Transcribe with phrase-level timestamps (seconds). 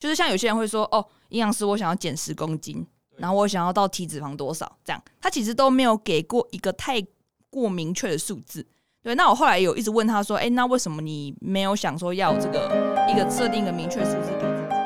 [0.00, 2.84] 就是像有些人会说，哦，营养师，我想要减十公斤，
[3.18, 7.04] 然后我想要到体脂肪多少，这样，他其实都没有给过一个太
[7.50, 8.66] 过明确的数字。
[9.02, 12.70] 对，那我后来有一直问他说，哎，那为什么你没有想说要这个
[13.10, 14.80] 一个设定一个明确数字给自己？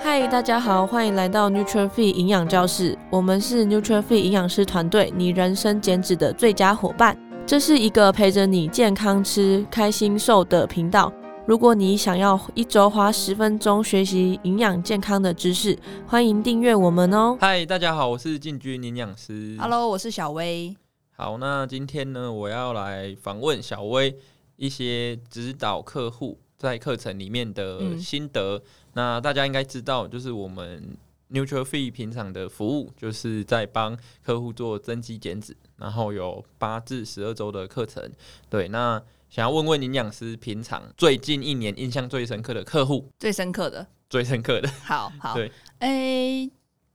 [0.00, 7.16] 嗨，大家好，欢迎来到 Nuture Fit 营养教室，我们是 Nuture Fit 营养师团队，你人生减脂的最佳伙伴。
[7.46, 11.12] 这是一个陪着你健康吃、开心瘦的频道。
[11.44, 17.36] 如果你想要一周花十分钟学习营养健康的知识，欢迎订阅我们哦。
[17.40, 19.56] 嗨，大家好，我是进军营养师。
[19.58, 20.76] Hello，我是小薇。
[21.10, 24.16] 好，那今天呢，我要来访问小薇
[24.54, 28.54] 一些指导客户在课程里面的心得。
[28.56, 30.96] 嗯、那大家应该知道，就是我们
[31.32, 38.08] NutriFee 平常的服务，就是在帮客户做增肌减脂，然后有八至十二周的课程。
[38.48, 44.68] 对，那想要问问营养师，平常最近一年印象最深刻的客户，最深刻的，最深刻的。
[44.84, 46.50] 好好，对，哎、欸。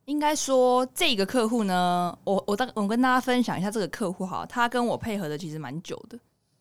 [0.06, 6.18] 应该说，这个客户呢，我我大我跟大家分享一下这个客户哈，他跟我配合的其实蛮久的。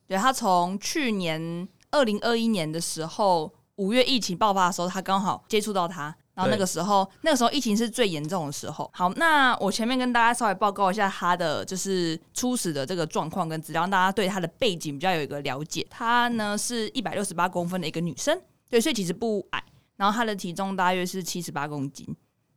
[0.09, 8.89] 对，他从去年二零二一年的时候，五月疫情爆发的时候，他刚好接触到他，然后那个时候那个时候疫情是最严重的时候。
[8.93, 15.85] 好，那我前面跟大家稍微报告一下他的就是初始的这个状况跟资料，让大家对他的背景比较有一个了解。
[15.89, 19.65] 她呢是一百六十八公分的一个女生，对，所以其实不矮，
[19.97, 22.07] 然后她的体重大约是七十八公斤。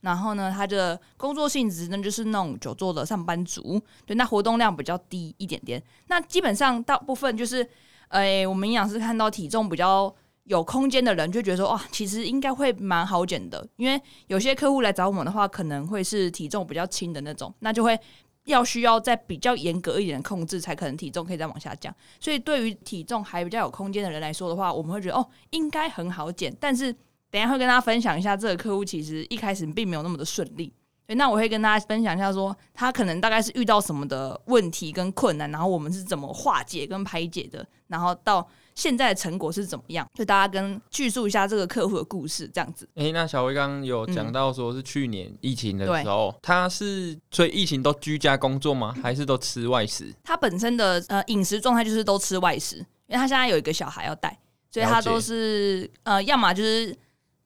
[0.02, 5.82] 然后呢，她的工作性质呢，就是那种久坐的上班族，对，那活动量比较低一点点。
[6.08, 7.68] 那基本上大部分就是，
[8.08, 10.14] 呃，我们营养师看到体重比较
[10.50, 13.66] 有空间的人，就觉得说，哇，其实应该会蛮好减的。
[13.78, 17.98] 因为有些客户来找我们的话，可能会是体重比较轻的那种，那就会
[18.44, 21.94] 要需要再比较严格一点的控制，才可能体重可以再往下降。
[22.20, 26.94] 所以对于体重还比较有空间的人来说的话，我们会觉得，哦，应该很好减，但是。
[27.32, 30.74] 等下会跟大家分享一下，这个客户其实一开始并没有那么的顺利。
[31.10, 42.88] 那我会跟大家分享一下，说他可能大概是遇到什么的问题跟困难，然后我们是怎么化解跟排解的，然后到现在的成果是怎么样，就大家跟叙述一下这个客户的故事，这样子。
[42.96, 48.96] 哎、欸，那小薇刚刚有讲到说是去年疫情的时候，嗯、他是所以疫情都居家工作吗？
[49.02, 50.14] 还是都吃外食？
[50.24, 54.38] 他本身的呃饮食状态就是都吃外食，因为他现在有一个小孩要带，
[54.72, 56.96] 所以他都是呃要么就是。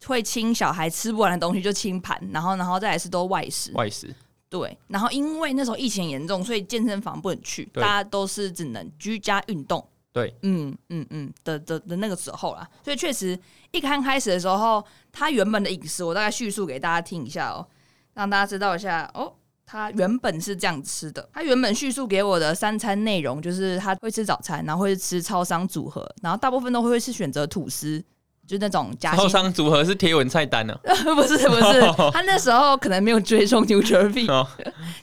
[0.06, 3.72] 会清小孩吃不完的东西就清盘，然后然后再来是都外食。
[3.74, 4.14] 外食
[4.50, 9.82] 对，然后因为那时候疫情严重，所以健身房不能去，大家都是只能居家运动。
[10.14, 13.38] 对，嗯嗯嗯的的的那个时候啦，所以确实
[13.72, 14.82] 一刚开始的时候，
[15.12, 17.68] 他原本的饮食我大概叙述给大家听一下哦，
[18.14, 19.34] 让大家知道一下哦，
[19.66, 21.28] 他原本是这样吃的。
[21.34, 28.04] 他原本叙述给我的三餐内容就是他会吃早餐，然后会吃超商组合，然后大部分都会是选择吐司。
[28.46, 30.78] 就那种加超商组合是贴文菜单呢？
[30.84, 31.82] 不是不是，
[32.12, 34.46] 他那时候可能没有追踪 Nuture Fit，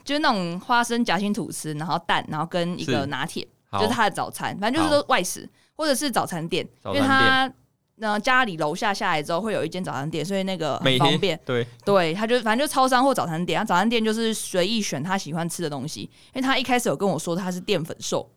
[0.05, 7.53] 就是那种花生夹心吐司，然后蛋，然后跟一个拿铁，就是他的早餐，反正就是说外食或者是早餐店，因为他
[7.97, 11.39] 那家里楼下下来之后会有一间早餐店，所以那个很方便。
[11.45, 11.67] 对。
[11.85, 18.29] 对，他就反正就超商或早餐店，他早餐店就是随意选他喜欢吃的东西，因为他一开始有跟我说他是淀粉瘦。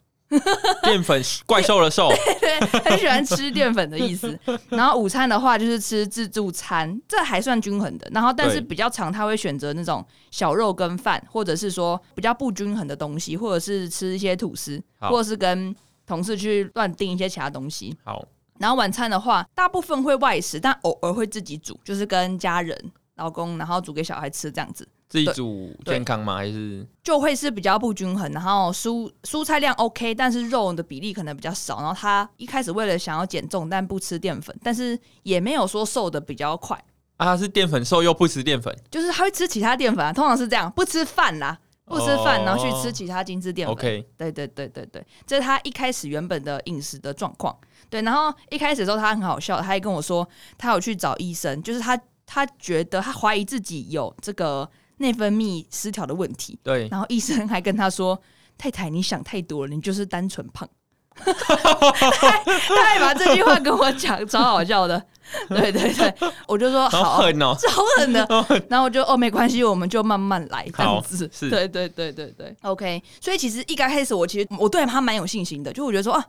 [0.83, 2.09] 淀粉怪兽的兽，
[2.83, 4.37] 很喜欢吃淀粉的意思。
[4.69, 8.07] 然后午餐的话就是吃自助餐，这还算均衡的。
[8.11, 17.95] 然后但是比较常他会选择那种小肉跟饭，或者是说比较不均衡的东西，或者是吃一些吐司，或者是跟同事去乱订一些其他东西。
[18.03, 18.25] 好，
[18.59, 22.77] 然后晚餐的话，大部分会外食，但偶尔会自己煮，就是跟家人、
[23.15, 24.87] 老公，然后煮给小孩吃这样子。
[25.13, 26.37] 自己煮健康吗？
[26.37, 31.77] 还是就会是比较不均衡，然后蔬蔬菜量 OK，但是肉的比例可能比较少。
[31.77, 36.75] 然后他一开始为了想要减重，但不吃淀粉，但是也没有说瘦的比较快
[37.17, 37.27] 啊。
[37.27, 43.71] 他是淀粉瘦又不吃淀粉，就是他会吃其他淀粉啊，通常是这样，不吃饭啦，不吃饭，哦、然后去吃其他精致淀粉。
[43.71, 47.55] OK，对对对对对，这是他一开始原本的饮食的状况。
[47.87, 54.67] 对，然后一开始的时候他很好笑，他还跟我说他有去找医生，就是他他觉得他怀疑自己有这个。
[55.03, 58.19] 内分泌失调的问题，对，然后医生还跟他说
[58.57, 60.67] ：“太太，你想太多了，你就是单纯胖。
[61.13, 65.03] ”他还把这句话跟我讲，超好笑的。
[65.49, 66.13] 对对对，
[66.47, 68.25] 我就说好狠哦，超狠的。
[68.69, 71.29] 然后我就哦，没关系，我们就慢慢来，这样子。
[71.31, 73.03] 是，对对对对对，OK。
[73.19, 76.25] 所以其实一刚开始，我其实我对他蛮有信心的，就我觉得说啊，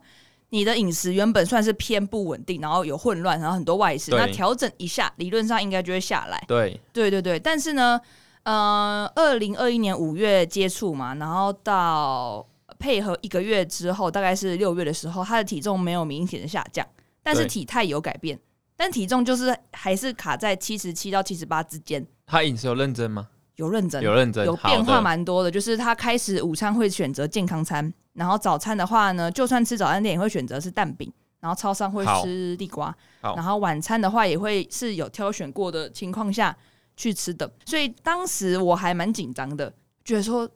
[0.49, 6.43] 你的饮食原本算是偏不稳定，然后有混乱，然后很多外食，对那调整一下，理论上应该就会下来。
[6.47, 7.99] 对对对对，但是呢。
[8.45, 12.45] 呃，二零二一年五月接触嘛，然后到
[12.79, 16.87] 配合一个月之后，大概是六月的时候，他的体重没有明显的下降，
[17.23, 18.39] 但是体态有改变。
[18.77, 22.05] 但体重就是还是卡在七十七到七十八之间。
[22.27, 23.29] 他饮食有认真吗？
[23.55, 25.49] 有认真，有认真，有变化蛮多的。
[25.49, 36.55] 就是他开始午餐会选择健康餐，然后早餐的话呢，就算吃早餐店也会选择是蛋饼，然后超商会吃地瓜，然后晚餐的话也会是有挑选过的情况下
[36.95, 37.49] 去吃的。
[37.65, 39.71] 所以当时我还蛮紧张的，
[40.03, 40.49] 觉得说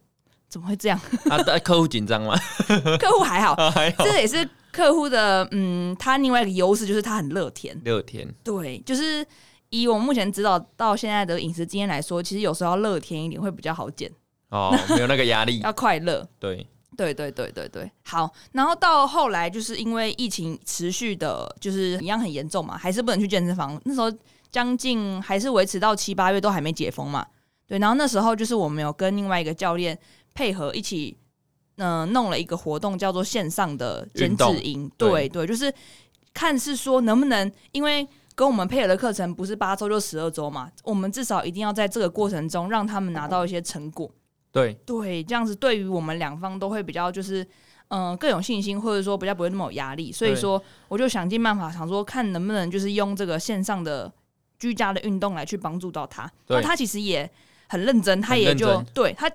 [0.48, 1.00] 怎么会这样？
[1.30, 2.36] 啊，客户紧张吗？
[3.00, 9.26] 客户还好，啊、 还好，这也是客户的嗯，他另外一个优势就是他很乐天，乐天，对，就是。
[9.72, 14.12] 以我目前指导到现在的饮食经验来说，其实有时候要乐天一点会比较好减
[14.50, 16.28] 哦，没有那个压力，要快乐。
[16.40, 17.92] 对，对，对，对，对，对。
[18.04, 23.80] 好，然后到后来就是因为疫情持续的，就是一样很严重嘛，还是不能去健身房。
[23.86, 24.12] 那时候
[24.52, 27.26] 将近还是维持到七八月都还没解封嘛。
[27.68, 29.98] 对，然后那时候就是我们有跟另外一个教练
[30.34, 31.18] 配合一起，
[31.78, 34.90] 嗯、呃，弄了一个活动，叫做线上的减脂营。
[34.98, 35.74] 对，对，就是
[36.34, 38.08] 看是说能不能因为。
[38.36, 40.72] 跟我们配合的课程不是八周就十二周嘛？
[40.86, 44.10] 我们至少一定要在这个过程中让他们拿到一些成果。
[44.50, 47.44] 对对，这样子对于我们两方都会比较就是
[47.90, 50.10] 嗯、呃、更有信心，或者说比较不会那么有压力。
[50.10, 54.10] 所以说，我就想尽办法想说，看能不能就是用这个线上的
[54.60, 56.32] 居家的运动来去帮助到他。
[56.48, 57.30] 那他其实也
[57.68, 59.28] 很认真，他也就对他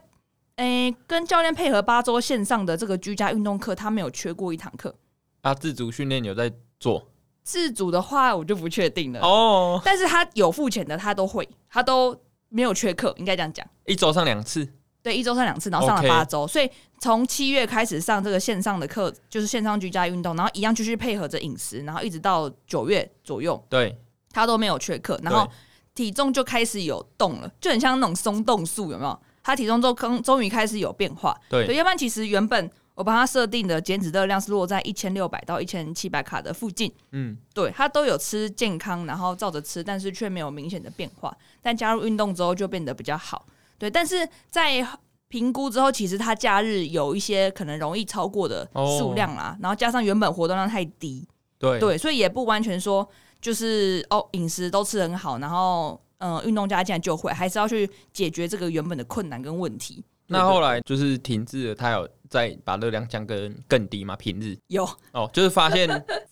[0.57, 4.95] 诶、欸、跟教练配合八周线上的这个居家运动课，他没有缺过一堂课。
[5.43, 7.11] 他自主训练有在做。
[7.43, 9.79] 自主的话，我就不确定了哦。
[9.85, 12.19] 但是他有付钱的，他都会，他都
[12.49, 13.67] 没有缺课，应该这样讲。
[13.85, 14.67] 一周上两次，
[15.03, 23.95] 对，一周上两次，然后上了八周，所以从七月开始上这个线上的课，就是线上居家运动，然后一样继续配合着饮食，然后一直到九月左右，对，
[24.35, 25.51] 他都没有缺课，然后
[25.95, 29.19] 体重就开始有动了，就很像那种松动术，有没有？
[29.43, 32.71] 他体重就终终于开始有变化，对，对，要不然其实原本。
[32.97, 41.37] 我帮他设定的减脂热量是落在一千六百到一千七百卡的附近，嗯，对，他都有吃健康，然后照着吃，但是却没有明显的变化。
[41.61, 43.47] 但加入运动之后就变得比较好，
[43.79, 43.91] 对。
[43.91, 44.87] 但是在
[45.27, 48.65] 评估之后，其实他假日有一些可能容易超过的
[48.97, 51.27] 数量啦，哦，然后加上原本活动量太低，
[51.59, 53.09] 对对，所以也不完全说
[53.45, 60.03] 就是哦饮食都吃很好，然后嗯运动加进来就会，还是要去解决这个原本的困难跟问题。
[60.27, 64.17] 那后来就是停滞了，他有再把热量降更更低吗？
[64.17, 65.87] 平日有哦，就是发现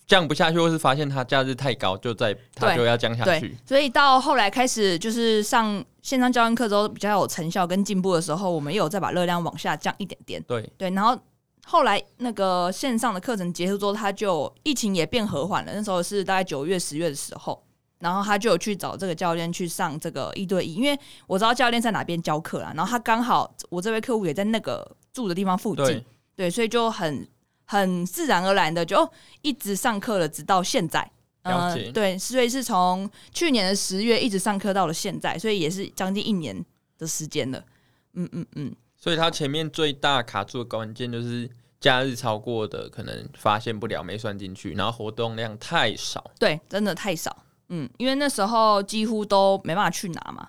[0.07, 3.55] 降不下去，或是发现他假日太高，就在他就要降下去。
[3.63, 10.43] 所以到后来开始就是上线上教练课之后比较有成效跟进步的时候，我们又有再把热量往下降一点点。
[10.47, 11.15] 对对，然后
[11.65, 15.71] 后来那个线上的课程结束之后，他就疫情也变和缓了。
[15.73, 17.63] 那时候是大概九月、十月的时候。
[17.99, 22.73] 然后他就有去找这个教练去上这个一对一，因为我知道教练在哪边教课啦。
[22.75, 26.05] 然后他刚好我这位客户也在那个住的地方附近，对，
[26.35, 27.25] 对，所以就很
[27.63, 29.09] 很自然而然的就
[29.41, 31.09] 一直上课了，直到现在。
[31.43, 36.53] 呃，对，所以是从去年的十月一直上课到了现在，所以也是将近一年
[36.97, 37.63] 的时间了。
[38.15, 38.75] 嗯嗯嗯。
[39.03, 41.49] 所以他前面最大卡住的关键就是
[41.81, 46.31] 假日超过的可能发现不了，没算进去，然后活动量太少。
[46.39, 47.43] 对，真的太少。
[47.67, 50.47] 嗯，因为那时候几乎都没办法去拿嘛。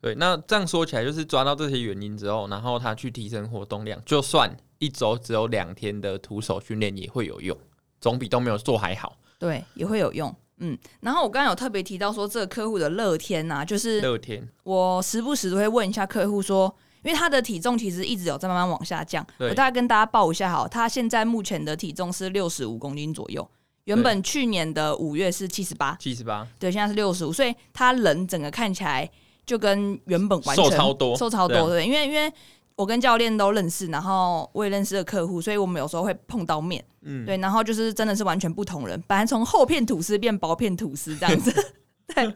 [0.00, 7.56] 对，那这样说起来，就是抓到这些原因之后，然后他去提升活动量，就算一周只有两天的徒手训练也会有用，
[8.00, 9.16] 总比都没有做还好。
[9.38, 10.34] 对，也会有用。
[10.56, 14.48] 嗯，然后我刚刚有特别提到说，这个客户的乐天呐、啊，就是乐天。
[14.64, 16.74] 我时不时都会问一下客户说，
[17.04, 19.24] 因为他的体重其实一直有在慢慢往下降。
[19.38, 23.48] 我大概跟大家报一下好，他现在目前的体重是六十五公斤左右。
[23.84, 29.06] 原本去年的五月是七十八，七十八，对，现在是六十五，所以他人整个看起来
[29.44, 32.32] 就跟原本完全瘦超多，瘦超多，对，对，因为因为
[32.76, 41.52] 我跟教练都认识，然后我也认识的客户，所以我们有时候会碰到面，嗯，对，然后就是真的是完全不同人，本来从厚片吐司变薄片吐司这样子，
[42.14, 42.34] 对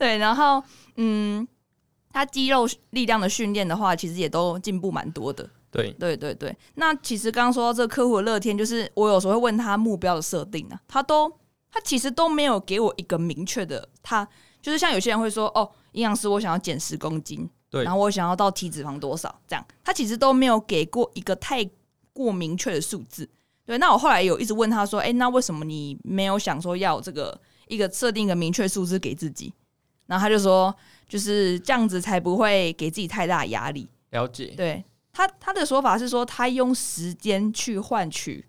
[0.00, 0.60] 对，然后
[0.96, 1.46] 嗯，
[2.12, 5.48] 他肌肉力量的训练的话，其实也都进步蛮多的。
[5.70, 11.30] 对对对对，那其实刚刚说到这个客户的乐天，就是我有时候会问他目标的设定啊，他都
[11.70, 14.26] 他其实都没有给我一个明确的，他
[14.62, 21.62] 就是像有些人会说哦，营养师我想要减十公斤，对，然后我想要到体脂肪多少这样，他其实都没有给过一个太
[22.14, 23.28] 过明确的数字。
[23.66, 29.52] 对，那我后来有一直问他说，哎，那为什么你没有想说要这个一个设定一个明确数字给自己？
[30.06, 30.74] 然后他就说，
[31.08, 33.88] 就是这样子才不会给自己太大压力。
[34.10, 34.84] 了解，对。
[35.10, 38.46] 他他的说法是说，他用时间去换取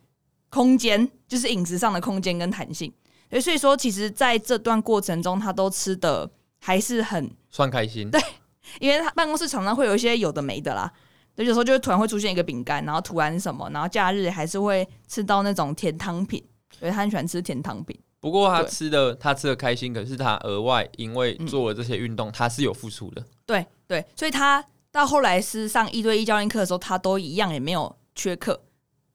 [0.51, 2.93] 空间，就是饮食上的空间跟弹性。
[3.41, 8.09] 所以说，其实在这段过程中，他都吃的还是很算开心。
[8.11, 8.21] 对，
[8.79, 10.91] 因为他办公室常常会有一些有的没的啦，
[11.37, 16.43] 有时候就会突然会出现一个饼干，然后突然什么，然后假日还是会吃到那种甜汤品，
[16.77, 17.99] 所以他很喜欢吃甜汤品。
[18.19, 23.23] 不过他吃的他吃的开心，可是他额外因为做了这些运动，他是有付出的。
[23.45, 28.61] 对对，所以他到后来是上一对一教练课的时候，他都一样也没有缺课。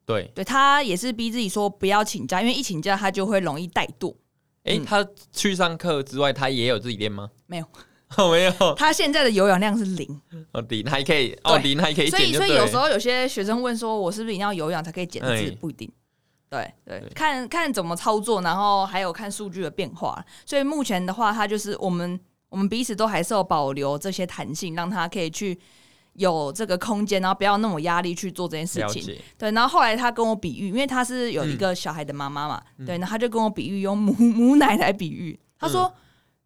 [0.07, 4.15] 对，对他也是逼自己说不要请假，因为一请假他就会容易怠惰。
[4.65, 7.31] 哎，他去上课之外，他也有自己练吗？
[7.47, 7.67] 没有，
[8.31, 8.75] 没有。
[8.75, 10.21] 他现在的有氧量是零。
[10.53, 12.19] 哦，零还可以，哦，零还可以减。
[12.19, 15.51] 所以，所以有时候有些学生问说，我是不是一定要有氧才可以减脂？
[15.61, 15.91] 不一定。
[16.55, 20.25] 对对，看看怎么操作，然后还有看数据的变化。
[20.47, 22.19] 所以目前的话，他就是我们
[22.49, 25.59] 我们彼此都还是有保留这些弹性，让他可以去。
[26.17, 29.19] 有这个空间，然后不要那么压力去做这件事情。
[29.37, 35.37] 对，然后后来他跟我比喻，因为他是有一个小孩的妈妈嘛，嗯、对，然后他就跟我比喻用母 母奶来比喻。
[35.59, 35.93] 他说，嗯、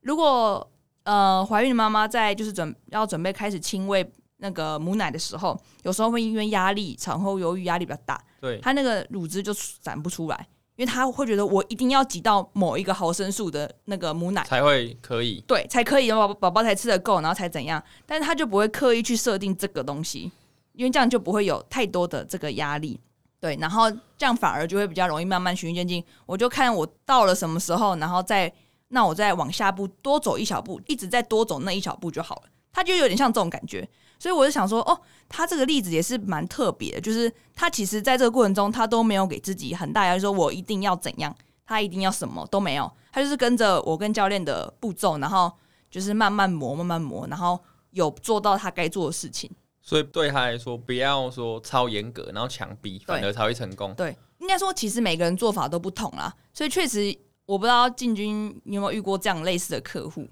[0.00, 0.66] 如果
[1.02, 10.46] 呃怀孕的妈妈在就是准要准备开始亲喂那个母奶的时候，有时候会因为压力，产后忧郁压力比较大，对，他那个乳汁就散不出来。
[10.76, 17.82] 因为他会觉得我一定要挤到某一个毫升数的那个母奶才会可以，对，才可以，然后宝宝才吃得够，然后才怎样？
[18.06, 20.30] 但是他就不会刻意去设定这个东西，
[20.74, 23.00] 因为这样就不会有太多的这个压力，
[23.40, 26.04] 对，然后这样反而就会比较容易慢慢循序渐进。
[26.26, 28.52] 我就看我到了什么时候，然后再
[28.86, 32.42] 那我再往下步多走一小步，一直再多走那一小步就好了。
[32.72, 33.88] 他就有点像这种感觉。
[34.18, 41.34] 所以我就想说，哦，他这个例子也是蛮特别的，就是他其实在这个过程中，他都没有给自己很大压力，说我一定要怎样，
[41.64, 45.52] 他一定要什么都没有，他就是跟着我跟教练的步骤，然后
[45.90, 47.58] 就是慢慢磨，慢慢磨，然后
[47.92, 49.50] 有做到他该做的事情。
[49.80, 53.94] 所以对他来说，不要说超严格，然后强逼，反而才会成功。
[53.94, 60.28] 对，应该说其实每个人做法都不同啦，所以确实我不知道进军你有没有遇过这样类似的客户。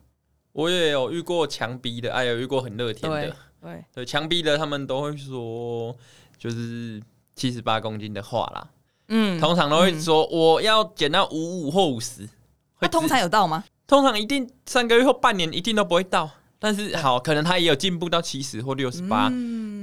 [0.52, 3.37] 我也有遇过强逼的，哎，有遇过很乐天的。
[3.66, 3.85] 对。
[3.92, 5.94] 对，强逼的他们都会说，
[6.38, 7.02] 就是
[7.35, 8.68] 七十八公斤的话啦，
[9.08, 12.28] 嗯，通常都会说、嗯、我要减到五五或五十，
[12.75, 13.64] 会通常有到吗？
[13.88, 16.30] 通常一定三个月或半年一定都不会到，
[16.61, 19.30] 但是好，可能他也有进步到七十或六十八，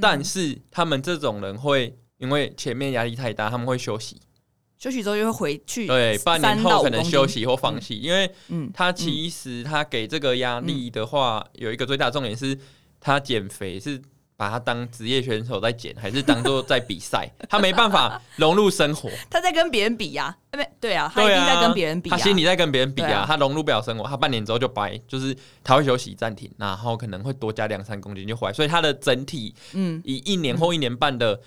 [0.01, 4.17] 但是他们这种人会因为前面压力太大，他们会休息。
[4.77, 8.31] 休息之后又会回去，对，半年后可能休息或放弃，嗯、因为
[8.73, 12.57] 他其实他给这个压力的话，嗯、有一个最大重点是。
[13.03, 14.01] 他减肥是
[14.37, 17.29] 把他当职业选手在减，还是当做在比赛？
[17.49, 19.09] 他没办法融入生活。
[19.29, 22.17] 他在跟别人比呀、啊，对对啊，他一定在跟别人比、啊。
[22.17, 24.07] 他心里在跟别人比啊，啊他融入不了生活。
[24.07, 28.53] 他半年之后就掰，就是他会休息暂停，然后可能会多加两三公斤就回来。
[28.53, 31.39] 所以他的整体，嗯，以一年或一年半的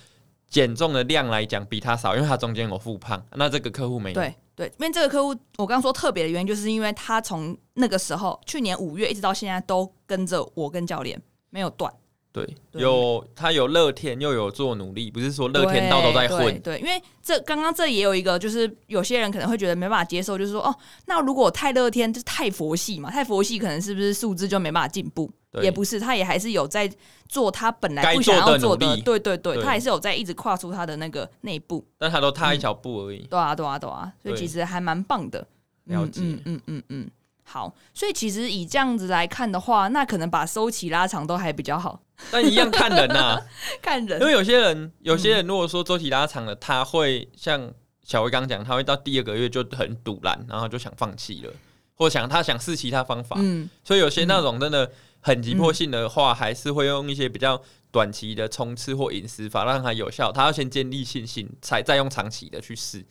[0.49, 3.27] 减重的量来讲，比他少，因为他中间有复胖。
[3.35, 4.15] 那这个客户没有。
[4.15, 11.21] 对对，因为这个客户我刚刚说特别的原因，就是因为他从那个时候，去年五月一直到现在都跟着我跟教练。
[11.57, 11.91] 没有断，
[12.33, 12.83] 对，对。
[12.83, 25.33] 有他有乐天，又有做努力，不是说乐天到都在混，对，对，对，因为这刚刚这也有一个，就是有些人可能会觉得没办法接受，就是说哦，那如果太乐天就是太佛系嘛，太佛系可能是不是素质就没办法进步？
[25.63, 26.87] 也不是，他也还是有在
[27.27, 29.63] 做他本来不想要做的，的对对对，对。
[29.63, 35.47] 他还是有在一直跨出他的那个内部，但他都踏一小步而已，嗯、对啊对啊对啊，所以其实还蛮棒的，
[35.85, 37.11] 了解，嗯嗯嗯嗯。
[37.49, 42.03] 好，所以其实以这样子来看的话，那可能把收期拉长都还比较好。
[42.33, 43.41] 但一样看人呐、啊，
[43.81, 44.21] 看人。
[44.21, 47.73] 因为有些人，有些人如果说周期拉长了，嗯、他会像
[48.03, 51.53] 小薇刚讲，他会到第二个月就很堵烂，然后就想放弃了，
[51.95, 53.37] 或想他想试其他方法。
[53.39, 57.63] 嗯，所以有些那种真的很急迫性的话，嗯、还是会用一些比较
[57.93, 60.33] 短期的冲刺或饮食法让他有效。
[60.33, 63.05] 他要先建立信心，才再用长期的去试。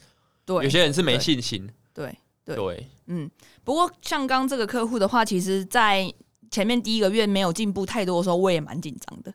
[0.46, 1.70] 对，有些人是没信心。
[1.94, 2.08] 对。
[2.08, 2.88] 对对，对。
[3.08, 3.30] 嗯，
[3.64, 6.14] 不过像刚这个客户的话，其实，在
[6.52, 9.34] 前面第一个月没有进步太多的时候，我也蛮紧张的。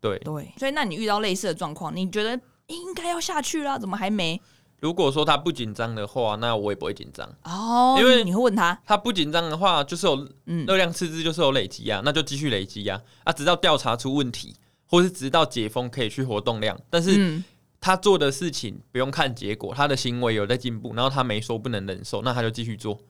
[0.00, 0.18] 对。
[0.18, 4.40] 对，所以那你遇到类似的状况，你觉得应该要下去了，怎么还没？
[4.80, 7.28] 如果说他不紧张的话，那我也不会紧张。
[7.44, 10.28] 哦，因为你会问他，他不紧张的话，就是有
[10.66, 14.54] 热量赤字，就是有累积啊，嗯、那就继续累积啊，啊，直到调查出问题，
[14.86, 17.16] 或是直到解封可以去活动量，但是。
[17.18, 17.44] 嗯
[17.80, 23.00] 他做的事情不用看结果，他的行为有在进步，然后他没说不能忍受，那他就继续做。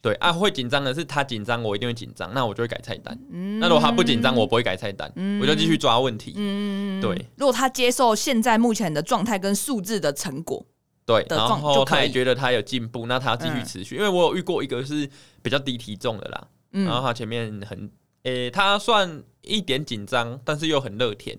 [0.00, 3.18] 对啊，会紧张的是他紧张，我一定会紧张，那我就会改菜单。
[3.32, 6.34] 嗯、那如果他不紧张，我不会改菜单，嗯、我就继续抓问题。
[6.36, 7.26] 嗯、对。
[7.36, 10.64] 如果他接受现在目前的状态跟数字的成果，
[11.04, 13.96] 对，然后他也觉得他有进步，那他继续持续。
[13.96, 15.10] 嗯、因为我有遇过一个是
[15.42, 17.90] 比较低体重的啦，嗯、然后他前面很，
[18.22, 21.36] 诶、欸，他算一点紧张，但是又很乐天。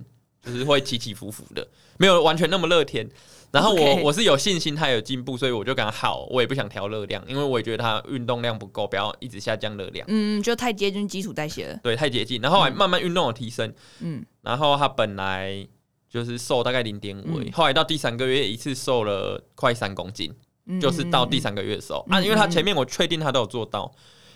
[0.48, 3.08] 就是会起起伏伏的，没有完全那么乐天。
[3.52, 10.06] 然后我.我是有信心他有进步，所以我就跟他好，我也不想调热量，因为我也觉得他运动量不够，不要一直下降热量。
[10.10, 11.80] 嗯，就太接近基础代谢了。
[11.84, 12.42] 对，太接近。
[12.42, 13.74] 然后还慢慢运动有提升。
[14.00, 14.26] 嗯。
[14.42, 15.66] 然后他本来
[16.10, 20.34] 就是瘦大概零点五，后来到第三个月一次瘦了快三公斤。
[20.70, 23.90] 嗯、就是到第三个月的时候、嗯、啊，因为他前面我确定他都有做到，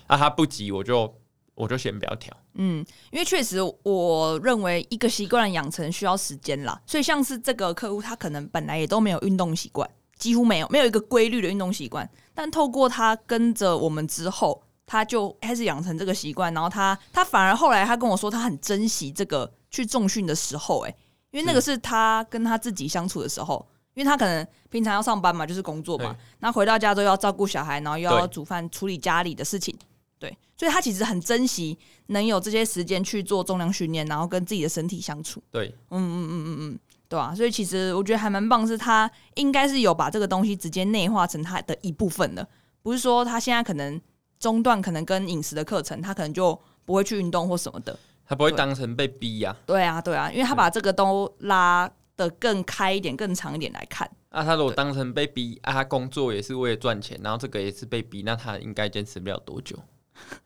[0.08, 1.14] 啊，他不急，我就
[1.56, 2.36] 我就先不要调。
[2.54, 20.96] 嗯，因为确实我认为一个习惯的养成需要时间啦，所以像是这个客户，他可能本来也都没有运动习惯，几乎没有没有一个规律的运动习惯，但透过他跟着我们之后，他就开始养成这个习惯，然后他他反而后来他跟我说，他很珍惜这个去重训的时候、欸，哎，
[21.32, 23.68] 因为那个是他跟他自己相处的时候。
[23.94, 29.78] 因为他可能平常要上班嘛，就是工作嘛，那回到家都要照顾小孩，然后又要煮饭、处理家里的事情，
[30.22, 31.76] 对，所以他其实很珍惜
[32.08, 35.42] 能有这些时间去做重量训练，然后跟自己的身体相处。
[35.50, 42.48] 对，嗯嗯嗯嗯嗯，对啊，所以其实我觉得还蛮棒，是他应该是有把这个东西直接内化成他的一部分的，
[42.84, 44.00] 不是说他现在可能
[44.40, 47.98] 中断，可能跟饮食的课程，他可能就不会去运动或什么的，
[48.28, 49.66] 他不会当成被逼呀、啊。
[49.66, 51.92] 对啊，对啊，因为他把这个都拉。
[52.18, 54.08] 的更开一点、更长一点来看。
[54.30, 59.80] 啊，他如果当成被逼啊，他工作也是为了赚钱，然后这个也是被逼，那他应该坚持不了多久。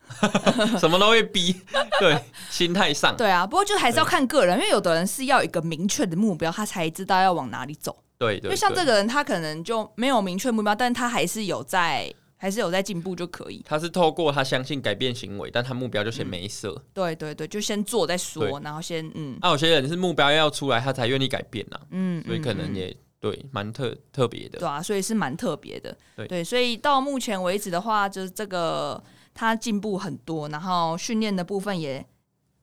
[0.78, 1.54] 什么都会逼，
[2.00, 2.18] 对，
[2.50, 3.16] 心态上。
[3.16, 7.96] 对啊，不过就还是要看个人，因为有的人是要一个明确的目标，他才知道要往哪里走。
[8.18, 12.12] 对，对，对，因为像这个人，他可能就没有明确目标，但他还是有在。
[12.38, 13.62] 还是有在进步就可以。
[13.66, 16.82] 他是透过他相信改变行为，但他目标就先没设、嗯。
[16.92, 19.38] 对对对，就先做再说，然后先嗯。
[19.40, 21.86] 那、啊、有些人是目标要出来，他才愿意改变呐、啊。
[21.92, 24.58] 嗯，所以可能也、嗯、对，蛮特特别的。
[24.58, 25.96] 对啊，所以是蛮特别的。
[26.14, 29.02] 对对，所以到目前为止的话，就是这个
[29.36, 32.04] 他进步很多，然后训练的部分也，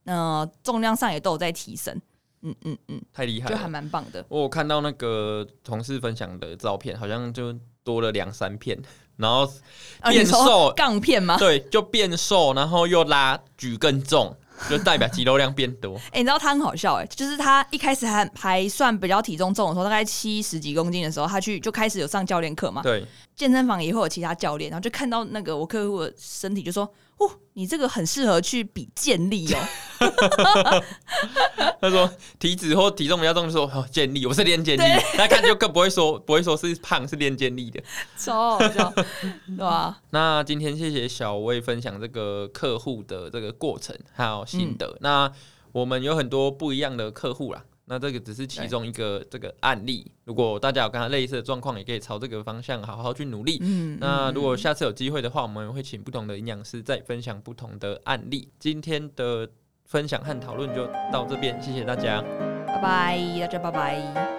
[0.06, 1.96] 呃，重量上也都有在提升。
[2.42, 4.26] 嗯嗯嗯，太厉害了，就还蛮棒的。
[4.28, 8.78] 我有看到那个同事分享的照片，好像就多了两三片。
[9.16, 9.48] 然后
[10.10, 11.38] 变瘦，杠片吗？
[11.38, 14.36] 对，就变瘦，然后又拉举更重，
[14.70, 15.96] 就代表肌肉量变多。
[16.08, 22.82] 哎、欸，你知道他很好笑哎、欸，就是他一开始还还算比较体重重的时候，大概七十几公斤的时候，他去就开始有上教练课嘛。
[22.82, 23.06] 对，
[23.36, 26.92] 健身房也会有其他教练，然后就看到那个我客户的身体，就说。
[27.18, 29.60] 哦，你这个很适合去比健力哦。
[31.80, 34.82] 他说体脂或体重比较重，就说哦健力，我是练健力。
[35.16, 37.80] 他看就更不会说不会说是胖是练健力的，
[38.18, 38.92] 超好笑，
[39.46, 40.02] 对吧？
[40.10, 44.88] 那今天谢谢小薇分享这个客户的这个过程还有心得。
[44.88, 45.32] 嗯、那
[45.72, 47.64] 我们有很多不一样的客户啦。
[47.86, 53.58] 那这个只是其中一个这个案例，如果大家有跟他类似的状况，也可以朝这个方向好好去努力。
[53.62, 58.48] 嗯，那如果下次有机会的话，我们会请不同的营养师再分享不同的案例。
[58.58, 59.50] 今天的
[59.86, 62.22] 分享和讨论就到这边，谢谢大家，
[62.66, 64.30] 拜拜，大家拜拜。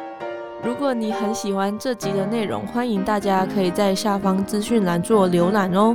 [0.64, 5.94] 如果你很喜欢这集的内容，欢迎大家可以在下方资讯栏做浏览哦。